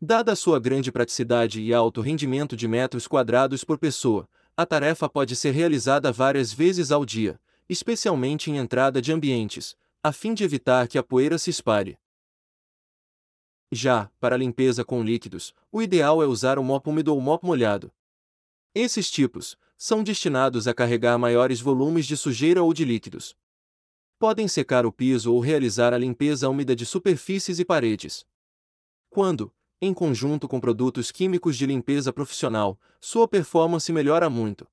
Dada 0.00 0.32
a 0.32 0.36
sua 0.36 0.60
grande 0.60 0.92
praticidade 0.92 1.62
e 1.62 1.72
alto 1.72 2.02
rendimento 2.02 2.54
de 2.54 2.68
metros 2.68 3.08
quadrados 3.08 3.64
por 3.64 3.78
pessoa, 3.78 4.28
a 4.54 4.66
tarefa 4.66 5.08
pode 5.08 5.34
ser 5.34 5.52
realizada 5.52 6.12
várias 6.12 6.52
vezes 6.52 6.92
ao 6.92 7.06
dia, 7.06 7.40
especialmente 7.66 8.50
em 8.50 8.58
entrada 8.58 9.00
de 9.00 9.10
ambientes, 9.10 9.74
a 10.02 10.12
fim 10.12 10.34
de 10.34 10.44
evitar 10.44 10.86
que 10.86 10.98
a 10.98 11.02
poeira 11.02 11.38
se 11.38 11.48
espalhe. 11.48 11.98
Já, 13.72 14.10
para 14.20 14.36
limpeza 14.36 14.84
com 14.84 15.02
líquidos, 15.02 15.54
o 15.72 15.80
ideal 15.80 16.22
é 16.22 16.26
usar 16.26 16.58
o 16.58 16.62
mop 16.62 16.86
úmido 16.90 17.14
ou 17.14 17.20
mop 17.20 17.42
molhado. 17.42 17.90
Esses 18.74 19.10
tipos 19.10 19.56
são 19.78 20.04
destinados 20.04 20.68
a 20.68 20.74
carregar 20.74 21.18
maiores 21.18 21.58
volumes 21.58 22.04
de 22.04 22.18
sujeira 22.18 22.62
ou 22.62 22.74
de 22.74 22.84
líquidos. 22.84 23.34
Podem 24.18 24.46
secar 24.46 24.84
o 24.84 24.92
piso 24.92 25.32
ou 25.32 25.40
realizar 25.40 25.94
a 25.94 25.98
limpeza 25.98 26.50
úmida 26.50 26.76
de 26.76 26.84
superfícies 26.84 27.58
e 27.58 27.64
paredes. 27.64 28.26
Quando, 29.10 29.52
em 29.80 29.92
conjunto 29.92 30.48
com 30.48 30.58
produtos 30.58 31.10
químicos 31.10 31.56
de 31.56 31.66
limpeza 31.66 32.12
profissional, 32.12 32.78
sua 33.00 33.28
performance 33.28 33.92
melhora 33.92 34.30
muito. 34.30 34.66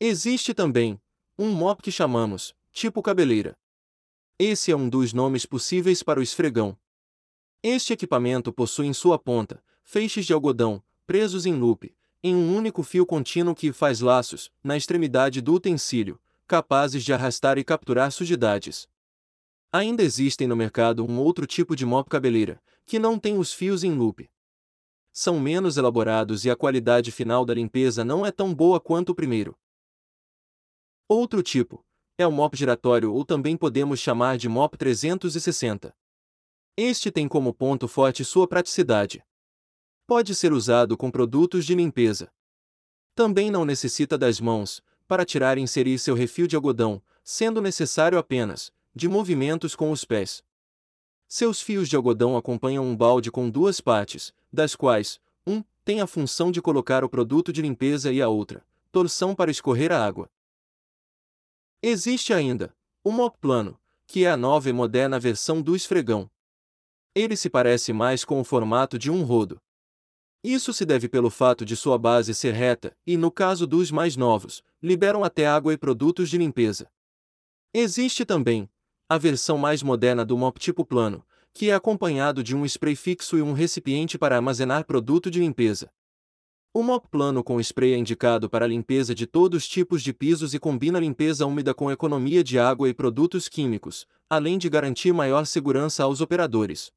Existe 0.00 0.54
também 0.54 1.00
um 1.38 1.50
mop 1.50 1.82
que 1.82 1.92
chamamos 1.92 2.54
tipo 2.72 3.02
cabeleira. 3.02 3.56
Esse 4.38 4.72
é 4.72 4.76
um 4.76 4.88
dos 4.88 5.12
nomes 5.12 5.46
possíveis 5.46 6.02
para 6.02 6.18
o 6.18 6.22
esfregão. 6.22 6.76
Este 7.62 7.92
equipamento 7.92 8.52
possui 8.52 8.86
em 8.86 8.92
sua 8.92 9.18
ponta 9.18 9.62
feixes 9.82 10.26
de 10.26 10.32
algodão, 10.32 10.82
presos 11.06 11.46
em 11.46 11.54
loop, 11.54 11.94
em 12.22 12.34
um 12.34 12.56
único 12.56 12.82
fio 12.82 13.04
contínuo 13.04 13.54
que 13.54 13.72
faz 13.72 14.00
laços, 14.00 14.50
na 14.62 14.76
extremidade 14.76 15.40
do 15.40 15.54
utensílio, 15.54 16.18
capazes 16.46 17.04
de 17.04 17.12
arrastar 17.12 17.58
e 17.58 17.64
capturar 17.64 18.10
sujidades. 18.10 18.88
Ainda 19.76 20.04
existem 20.04 20.46
no 20.46 20.54
mercado 20.54 21.04
um 21.04 21.18
outro 21.18 21.48
tipo 21.48 21.74
de 21.74 21.84
mop 21.84 22.08
cabeleira, 22.08 22.62
que 22.86 22.96
não 22.96 23.18
tem 23.18 23.36
os 23.36 23.52
fios 23.52 23.82
em 23.82 23.92
loop. 23.92 24.30
São 25.12 25.40
menos 25.40 25.76
elaborados 25.76 26.44
e 26.44 26.50
a 26.50 26.54
qualidade 26.54 27.10
final 27.10 27.44
da 27.44 27.54
limpeza 27.54 28.04
não 28.04 28.24
é 28.24 28.30
tão 28.30 28.54
boa 28.54 28.78
quanto 28.78 29.08
o 29.08 29.14
primeiro. 29.16 29.58
Outro 31.08 31.42
tipo 31.42 31.84
é 32.16 32.24
o 32.24 32.30
mop 32.30 32.56
giratório 32.56 33.12
ou 33.12 33.24
também 33.24 33.56
podemos 33.56 33.98
chamar 33.98 34.38
de 34.38 34.48
mop 34.48 34.78
360. 34.78 35.92
Este 36.76 37.10
tem 37.10 37.26
como 37.26 37.52
ponto 37.52 37.88
forte 37.88 38.24
sua 38.24 38.46
praticidade. 38.46 39.24
Pode 40.06 40.36
ser 40.36 40.52
usado 40.52 40.96
com 40.96 41.10
produtos 41.10 41.66
de 41.66 41.74
limpeza. 41.74 42.32
Também 43.12 43.50
não 43.50 43.64
necessita 43.64 44.16
das 44.16 44.38
mãos, 44.38 44.80
para 45.08 45.24
tirar 45.24 45.58
e 45.58 45.62
inserir 45.62 45.98
seu 45.98 46.14
refil 46.14 46.46
de 46.46 46.54
algodão, 46.54 47.02
sendo 47.24 47.60
necessário 47.60 48.18
apenas 48.18 48.72
de 48.94 49.08
movimentos 49.08 49.74
com 49.74 49.90
os 49.90 50.04
pés. 50.04 50.42
Seus 51.26 51.60
fios 51.60 51.88
de 51.88 51.96
algodão 51.96 52.36
acompanham 52.36 52.86
um 52.86 52.96
balde 52.96 53.30
com 53.30 53.50
duas 53.50 53.80
partes, 53.80 54.32
das 54.52 54.76
quais, 54.76 55.20
um, 55.46 55.64
tem 55.84 56.00
a 56.00 56.06
função 56.06 56.52
de 56.52 56.62
colocar 56.62 57.02
o 57.02 57.08
produto 57.08 57.52
de 57.52 57.60
limpeza 57.60 58.12
e 58.12 58.22
a 58.22 58.28
outra, 58.28 58.64
torção 58.92 59.34
para 59.34 59.50
escorrer 59.50 59.90
a 59.90 60.04
água. 60.04 60.30
Existe 61.82 62.32
ainda, 62.32 62.74
o 63.02 63.10
mop 63.10 63.36
plano, 63.38 63.78
que 64.06 64.24
é 64.24 64.30
a 64.30 64.36
nova 64.36 64.70
e 64.70 64.72
moderna 64.72 65.18
versão 65.18 65.60
do 65.60 65.74
esfregão. 65.74 66.30
Ele 67.14 67.36
se 67.36 67.50
parece 67.50 67.92
mais 67.92 68.24
com 68.24 68.40
o 68.40 68.44
formato 68.44 68.98
de 68.98 69.10
um 69.10 69.24
rodo. 69.24 69.60
Isso 70.42 70.72
se 70.72 70.84
deve 70.84 71.08
pelo 71.08 71.30
fato 71.30 71.64
de 71.64 71.74
sua 71.74 71.98
base 71.98 72.34
ser 72.34 72.52
reta 72.52 72.96
e, 73.06 73.16
no 73.16 73.30
caso 73.30 73.66
dos 73.66 73.90
mais 73.90 74.16
novos, 74.16 74.62
liberam 74.82 75.24
até 75.24 75.46
água 75.46 75.72
e 75.72 75.78
produtos 75.78 76.28
de 76.28 76.36
limpeza. 76.36 76.90
Existe 77.72 78.24
também, 78.24 78.68
a 79.08 79.18
versão 79.18 79.58
mais 79.58 79.82
moderna 79.82 80.24
do 80.24 80.36
mop 80.36 80.58
tipo 80.58 80.84
plano, 80.84 81.24
que 81.52 81.68
é 81.68 81.74
acompanhado 81.74 82.42
de 82.42 82.56
um 82.56 82.64
spray 82.64 82.96
fixo 82.96 83.36
e 83.36 83.42
um 83.42 83.52
recipiente 83.52 84.16
para 84.18 84.36
armazenar 84.36 84.86
produto 84.86 85.30
de 85.30 85.40
limpeza. 85.40 85.90
O 86.72 86.82
mop 86.82 87.06
plano 87.08 87.44
com 87.44 87.60
spray 87.60 87.92
é 87.92 87.98
indicado 87.98 88.50
para 88.50 88.66
limpeza 88.66 89.14
de 89.14 89.26
todos 89.26 89.62
os 89.62 89.68
tipos 89.68 90.02
de 90.02 90.12
pisos 90.12 90.54
e 90.54 90.58
combina 90.58 90.98
limpeza 90.98 91.46
úmida 91.46 91.72
com 91.72 91.90
economia 91.90 92.42
de 92.42 92.58
água 92.58 92.88
e 92.88 92.94
produtos 92.94 93.48
químicos, 93.48 94.06
além 94.28 94.58
de 94.58 94.68
garantir 94.68 95.12
maior 95.12 95.46
segurança 95.46 96.02
aos 96.02 96.20
operadores. 96.20 96.90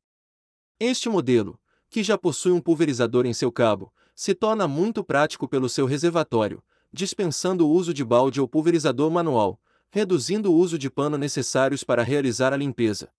Este 0.79 1.09
modelo, 1.09 1.59
que 1.89 2.01
já 2.01 2.17
possui 2.17 2.51
um 2.51 2.61
pulverizador 2.61 3.25
em 3.25 3.33
seu 3.33 3.51
cabo, 3.51 3.93
se 4.15 4.33
torna 4.33 4.67
muito 4.67 5.03
prático 5.03 5.47
pelo 5.47 5.69
seu 5.69 5.85
reservatório, 5.85 6.63
dispensando 6.91 7.67
o 7.67 7.71
uso 7.71 7.93
de 7.93 8.03
balde 8.03 8.41
ou 8.41 8.47
pulverizador 8.47 9.11
manual, 9.11 9.61
reduzindo 9.89 10.51
o 10.51 10.55
uso 10.55 10.77
de 10.77 10.89
pano 10.89 11.17
necessários 11.17 11.83
para 11.83 12.03
realizar 12.03 12.53
a 12.53 12.57
limpeza. 12.57 13.11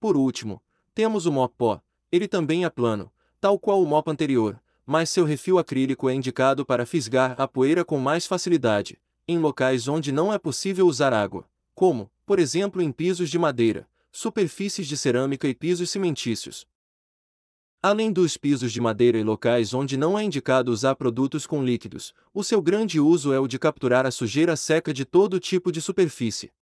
Por 0.00 0.16
último, 0.16 0.62
temos 0.94 1.26
o 1.26 1.32
mop 1.32 1.54
pó, 1.56 1.80
ele 2.10 2.28
também 2.28 2.64
é 2.64 2.70
plano, 2.70 3.10
tal 3.40 3.58
qual 3.58 3.82
o 3.82 3.86
mop 3.86 4.08
anterior, 4.10 4.60
mas 4.84 5.10
seu 5.10 5.24
refil 5.24 5.58
acrílico 5.58 6.08
é 6.08 6.14
indicado 6.14 6.66
para 6.66 6.84
fisgar 6.84 7.40
a 7.40 7.46
poeira 7.46 7.84
com 7.84 7.98
mais 7.98 8.26
facilidade, 8.26 9.00
em 9.26 9.38
locais 9.38 9.88
onde 9.88 10.10
não 10.12 10.32
é 10.32 10.38
possível 10.38 10.86
usar 10.86 11.12
água, 11.12 11.48
como, 11.74 12.10
por 12.26 12.38
exemplo, 12.38 12.82
em 12.82 12.90
pisos 12.90 13.30
de 13.30 13.38
madeira, 13.38 13.88
superfícies 14.10 14.86
de 14.86 14.96
cerâmica 14.96 15.48
e 15.48 15.54
pisos 15.54 15.90
cimentícios. 15.90 16.66
Além 17.84 18.12
dos 18.12 18.36
pisos 18.36 18.72
de 18.72 18.80
madeira 18.80 19.18
e 19.18 19.24
locais 19.24 19.74
onde 19.74 19.96
não 19.96 20.16
é 20.16 20.22
indicado 20.22 20.70
usar 20.70 20.94
produtos 20.94 21.48
com 21.48 21.64
líquidos, 21.64 22.14
o 22.32 22.44
seu 22.44 22.62
grande 22.62 23.00
uso 23.00 23.32
é 23.32 23.40
o 23.40 23.48
de 23.48 23.58
capturar 23.58 24.06
a 24.06 24.12
sujeira 24.12 24.54
seca 24.54 24.94
de 24.94 25.04
todo 25.04 25.40
tipo 25.40 25.72
de 25.72 25.80
superfície. 25.80 26.52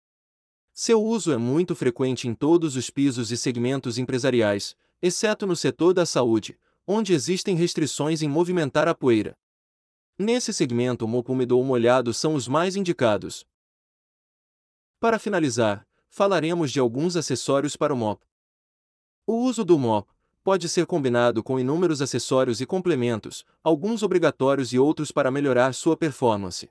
Seu 0.73 0.99
uso 1.05 1.31
é 1.31 1.37
muito 1.37 1.77
frequente 1.77 2.27
em 2.27 2.35
todos 2.35 2.75
os 2.75 2.89
pisos 2.89 3.31
e 3.31 3.37
segmentos 3.37 3.99
empresariais, 3.99 4.75
exceto 5.03 5.47
no 5.47 5.55
setor 5.55 5.93
da 5.93 6.07
saúde, 6.07 6.59
onde 6.87 7.12
existem 7.12 7.55
restrições 7.55 8.23
em 8.23 8.29
movimentar 8.29 8.89
a 8.89 8.95
poeira. 8.95 9.37
Nesse 10.19 10.55
segmento, 10.55 11.05
o 11.05 11.09
mop 11.09 11.31
úmido 11.31 11.59
ou 11.59 11.62
molhado 11.62 12.15
são 12.15 12.35
os 12.35 12.49
mais 12.49 12.77
indicados. 12.77 13.45
Para 14.99 15.19
finalizar, 15.19 15.87
falaremos 16.09 16.73
de 16.73 16.81
alguns 16.81 17.15
acessórios 17.15 17.77
para 17.77 17.93
o 17.93 17.97
mop. 17.97 18.25
O 19.27 19.35
uso 19.35 19.67
do 19.67 19.79
mop, 19.79 20.11
pode 20.42 20.68
ser 20.68 20.87
combinado 20.87 21.42
com 21.42 21.59
inúmeros 21.59 22.00
acessórios 22.00 22.61
e 22.61 22.66
complementos, 22.66 23.44
alguns 23.62 24.02
obrigatórios 24.02 24.73
e 24.73 24.78
outros 24.78 25.12
para 25.12 25.30
melhorar 25.30 25.73
sua 25.75 25.97
performance. 25.97 26.70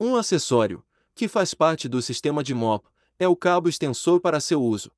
Um 0.00 0.16
acessório, 0.16 0.84
que 1.14 1.28
faz 1.28 1.54
parte 1.54 1.88
do 1.88 2.02
sistema 2.02 2.42
de 2.42 2.54
MOP, 2.54 2.86
é 3.18 3.28
o 3.28 3.36
cabo 3.36 3.68
extensor 3.68 4.20
para 4.20 4.40
seu 4.40 4.62
uso. 4.62 4.90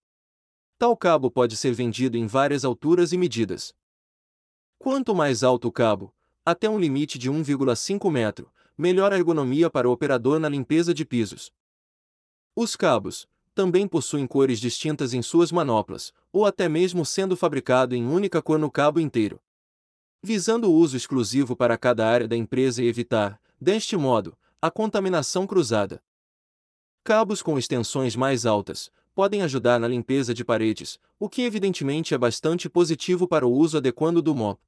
Tal 0.78 0.96
cabo 0.96 1.30
pode 1.30 1.56
ser 1.56 1.73
vendido 1.73 2.16
em 2.16 2.26
várias 2.26 2.64
alturas 2.64 3.12
e 3.12 3.18
medidas. 3.18 3.75
Quanto 4.78 5.14
mais 5.14 5.42
alto 5.42 5.68
o 5.68 5.73
cabo, 5.73 6.14
até 6.44 6.68
um 6.68 6.78
limite 6.78 7.18
de 7.18 7.30
1,5 7.30 8.11
metro, 8.11 8.50
melhor 8.76 9.12
a 9.12 9.16
ergonomia 9.16 9.70
para 9.70 9.88
o 9.88 9.92
operador 9.92 10.38
na 10.38 10.49
limpeza 10.49 10.94
de 10.94 11.04
pisos. 11.04 11.52
Os 12.54 12.76
cabos, 12.76 13.26
também 13.57 13.89
possuem 13.89 14.27
cores 14.27 14.61
distintas 14.61 15.15
em 15.15 15.23
suas 15.23 15.51
manoplas, 15.51 16.13
ou 16.31 16.45
até 16.45 16.69
mesmo 16.69 17.07
sendo 17.07 17.35
fabricado 17.35 17.95
em 17.95 18.07
única 18.07 18.43
cor 18.43 18.59
no 18.59 18.71
cabo 18.71 19.01
inteiro. 19.01 19.41
Visando 20.23 20.71
o 20.71 20.75
uso 20.75 20.95
exclusivo 20.95 21.57
para 21.57 21.79
cada 21.79 22.07
área 22.07 22.29
da 22.29 22.37
empresa 22.37 22.85
e 22.85 22.87
evitar, 22.87 23.41
deste 23.59 23.97
modo, 23.97 24.37
a 24.61 24.71
contaminação 24.71 25.47
cruzada. 25.47 26.03
Cabos 27.03 27.41
com 27.41 27.59
extensões 27.59 28.15
mais 28.15 28.45
altas 28.45 28.91
podem 29.15 29.41
ajudar 29.41 29.81
na 29.81 29.89
limpeza 29.89 30.35
de 30.35 30.45
paredes, 30.45 30.99
o 31.19 31.27
que 31.27 31.41
evidentemente 31.41 32.13
é 32.13 32.19
bastante 32.19 32.69
positivo 32.69 33.27
para 33.27 33.47
o 33.47 33.51
uso 33.51 33.79
adequado 33.79 34.21
do 34.21 34.35
MOP. 34.35 34.61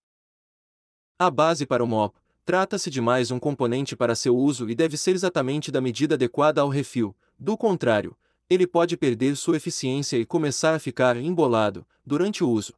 A 1.18 1.30
base 1.30 1.66
para 1.66 1.84
o 1.84 1.86
MOP 1.86 2.16
trata-se 2.42 2.88
de 2.88 3.02
mais 3.02 3.30
um 3.30 3.38
componente 3.38 3.94
para 3.94 4.14
seu 4.14 4.34
uso 4.34 4.70
e 4.70 4.74
deve 4.74 4.96
ser 4.96 5.10
exatamente 5.10 5.70
da 5.70 5.82
medida 5.82 6.14
adequada 6.14 6.62
ao 6.62 6.70
refil, 6.70 7.14
do 7.38 7.54
contrário, 7.54 8.16
ele 8.48 8.66
pode 8.66 8.96
perder 8.96 9.36
sua 9.36 9.56
eficiência 9.56 10.16
e 10.16 10.24
começar 10.24 10.74
a 10.74 10.78
ficar 10.78 11.16
embolado 11.16 11.86
durante 12.04 12.42
o 12.42 12.48
uso. 12.48 12.74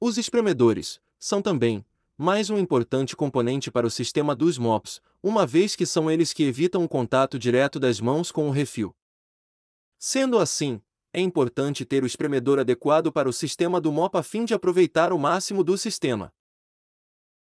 Os 0.00 0.16
espremedores 0.16 1.00
são 1.18 1.42
também 1.42 1.84
mais 2.16 2.50
um 2.50 2.58
importante 2.58 3.14
componente 3.14 3.70
para 3.70 3.86
o 3.86 3.90
sistema 3.90 4.34
dos 4.34 4.58
MOPs, 4.58 5.00
uma 5.22 5.46
vez 5.46 5.76
que 5.76 5.86
são 5.86 6.10
eles 6.10 6.32
que 6.32 6.42
evitam 6.42 6.82
o 6.82 6.88
contato 6.88 7.38
direto 7.38 7.78
das 7.78 8.00
mãos 8.00 8.32
com 8.32 8.48
o 8.48 8.50
refil. 8.50 8.94
Sendo 9.98 10.38
assim, 10.38 10.80
é 11.12 11.20
importante 11.20 11.84
ter 11.84 12.02
o 12.02 12.06
espremedor 12.06 12.58
adequado 12.58 13.12
para 13.12 13.28
o 13.28 13.32
sistema 13.32 13.80
do 13.80 13.92
mop 13.92 14.16
a 14.16 14.22
fim 14.22 14.44
de 14.44 14.54
aproveitar 14.54 15.12
o 15.12 15.18
máximo 15.18 15.62
do 15.62 15.78
sistema. 15.78 16.32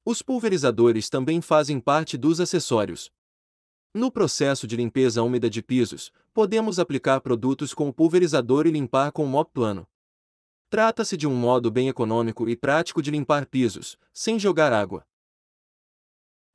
Os 0.04 0.22
pulverizadores 0.22 1.08
também 1.08 1.40
fazem 1.40 1.80
parte 1.80 2.16
dos 2.16 2.40
acessórios. 2.40 3.10
No 3.94 4.12
processo 4.12 4.66
de 4.66 4.76
limpeza 4.76 5.22
úmida 5.22 5.48
de 5.48 5.62
pisos, 5.62 6.12
podemos 6.34 6.78
aplicar 6.78 7.20
produtos 7.20 7.72
com 7.72 7.90
pulverizador 7.90 8.66
e 8.66 8.70
limpar 8.70 9.10
com 9.12 9.24
mop 9.24 9.50
plano. 9.52 9.88
Trata-se 10.68 11.16
de 11.16 11.26
um 11.26 11.34
modo 11.34 11.70
bem 11.70 11.88
econômico 11.88 12.48
e 12.48 12.54
prático 12.54 13.00
de 13.00 13.10
limpar 13.10 13.46
pisos, 13.46 13.98
sem 14.12 14.38
jogar 14.38 14.72
água. 14.74 15.06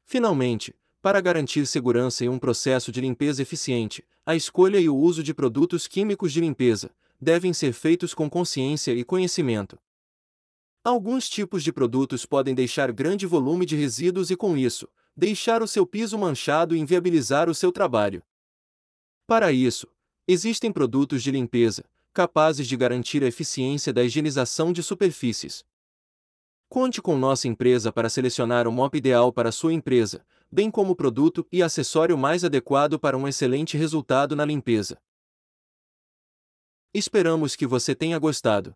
Finalmente, 0.05 0.75
para 1.01 1.19
garantir 1.19 1.65
segurança 1.65 2.23
e 2.23 2.29
um 2.29 2.37
processo 2.37 2.91
de 2.91 3.01
limpeza 3.01 3.41
eficiente, 3.41 4.07
a 4.25 4.35
escolha 4.35 4.79
e 4.79 4.87
o 4.87 4.95
uso 4.95 5.23
de 5.23 5.33
produtos 5.33 5.87
químicos 5.87 6.31
de 6.31 6.39
limpeza 6.39 6.91
devem 7.19 7.51
ser 7.51 7.73
feitos 7.73 8.13
com 8.13 8.29
consciência 8.29 8.91
e 8.91 9.03
conhecimento. 9.03 9.79
Alguns 10.83 11.27
tipos 11.27 11.63
de 11.63 11.73
produtos 11.73 12.25
podem 12.25 12.53
deixar 12.53 12.91
grande 12.91 13.25
volume 13.25 13.65
de 13.65 13.75
resíduos 13.75 14.29
e, 14.29 14.35
com 14.35 14.55
isso, 14.55 14.87
deixar 15.15 15.61
o 15.61 15.67
seu 15.67 15.85
piso 15.85 16.17
manchado 16.17 16.75
e 16.75 16.79
inviabilizar 16.79 17.49
o 17.49 17.55
seu 17.55 17.71
trabalho. 17.71 18.23
Para 19.27 19.51
isso, 19.51 19.87
existem 20.27 20.71
produtos 20.71 21.23
de 21.23 21.31
limpeza 21.31 21.83
capazes 22.13 22.67
de 22.67 22.77
garantir 22.77 23.23
a 23.23 23.27
eficiência 23.27 23.91
da 23.91 24.03
higienização 24.03 24.71
de 24.71 24.83
superfícies. 24.83 25.65
Conte 26.69 27.01
com 27.01 27.17
nossa 27.17 27.47
empresa 27.47 27.91
para 27.91 28.09
selecionar 28.09 28.67
o 28.67 28.71
MOP 28.71 28.97
ideal 28.97 29.33
para 29.33 29.51
sua 29.51 29.73
empresa, 29.73 30.25
bem 30.51 30.69
como 30.69 30.91
o 30.91 30.95
produto 30.95 31.45
e 31.51 31.63
acessório 31.63 32.17
mais 32.17 32.43
adequado 32.43 32.99
para 32.99 33.17
um 33.17 33.27
excelente 33.27 33.75
resultado 33.77 34.35
na 34.35 34.45
limpeza. 34.45 35.01
Esperamos 36.93 37.55
que 37.55 37.65
você 37.65 37.95
tenha 37.95 38.19
gostado. 38.19 38.75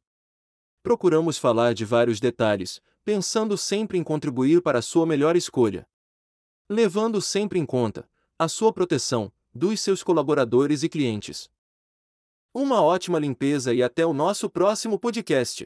Procuramos 0.82 1.38
falar 1.38 1.74
de 1.74 1.86
vários 1.86 2.20
detalhes, 2.20 2.82
pensando 3.06 3.58
sempre 3.58 3.98
em 3.98 4.04
contribuir 4.04 4.62
para 4.62 4.80
a 4.80 4.82
sua 4.82 5.06
melhor 5.06 5.36
escolha. 5.36 5.88
Levando 6.70 7.22
sempre 7.22 7.58
em 7.58 7.66
conta 7.66 8.10
a 8.38 8.50
sua 8.50 8.74
proteção, 8.74 9.32
dos 9.54 9.80
seus 9.80 10.04
colaboradores 10.04 10.84
e 10.84 10.90
clientes. 10.90 11.50
Uma 12.54 12.82
ótima 12.82 13.18
limpeza 13.18 13.74
e 13.74 13.82
até 13.82 14.06
o 14.06 14.12
nosso 14.12 14.50
próximo 14.50 15.00
podcast. 15.00 15.66